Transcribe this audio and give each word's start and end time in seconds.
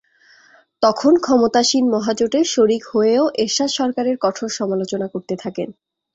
তখন 0.81 1.13
ক্ষমতাসীন 1.17 1.85
মহাজোটের 1.89 2.45
শরিক 2.47 2.83
হয়েও 2.93 3.23
এরশাদ 3.35 3.69
সরকারের 3.71 4.15
কঠোর 4.17 4.49
সমালোচনা 4.59 5.07
করতে 5.07 5.35
থাকেন। 5.35 5.69